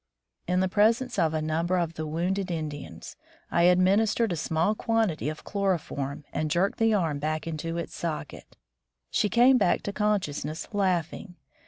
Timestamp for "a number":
1.35-1.77